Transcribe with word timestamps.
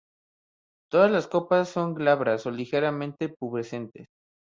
Todas 0.91 1.11
las 1.11 1.27
copas 1.27 1.69
son 1.69 1.93
glabras 1.93 2.47
o 2.47 2.51
ligeramente 2.51 3.29
pubescentes. 3.29 4.07